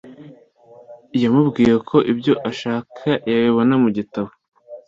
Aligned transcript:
yamubwiye 1.21 1.75
ko 1.87 1.97
ibyo 2.11 2.33
ashaka 2.49 3.07
yabibona 3.31 3.73
mu 3.83 3.89
gitabo 3.97 4.29